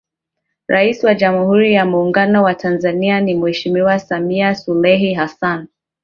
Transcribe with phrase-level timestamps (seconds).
[0.67, 5.67] Rais wa Jamhuri ya Muungano wa Tanzania ni Mheshimiwa Samia Suluhu Hassan